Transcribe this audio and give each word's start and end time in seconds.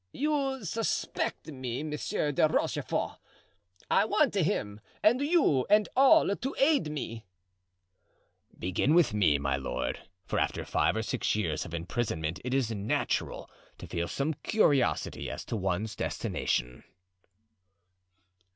"You 0.13 0.65
suspect 0.65 1.45
me, 1.49 1.83
Monsieur 1.83 2.31
de 2.31 2.47
Rochefort; 2.47 3.19
I 3.91 4.03
want 4.05 4.33
him 4.33 4.81
and 5.03 5.21
you 5.21 5.67
and 5.69 5.87
all 5.95 6.35
to 6.35 6.55
aid 6.57 6.89
me." 6.89 7.27
"Begin 8.57 8.95
with 8.95 9.13
me, 9.13 9.37
my 9.37 9.57
lord; 9.57 9.99
for 10.25 10.39
after 10.39 10.65
five 10.65 10.95
or 10.95 11.03
six 11.03 11.35
years 11.35 11.65
of 11.65 11.75
imprisonment 11.75 12.41
it 12.43 12.55
is 12.55 12.71
natural 12.71 13.47
to 13.77 13.85
feel 13.85 14.07
some 14.07 14.33
curiosity 14.33 15.29
as 15.29 15.45
to 15.45 15.55
one's 15.55 15.95
destination." 15.95 16.83